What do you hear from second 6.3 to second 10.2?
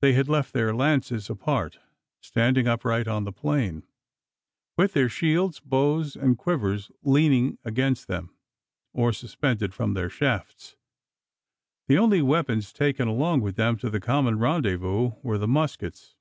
quivers leaning against them, or suspended from their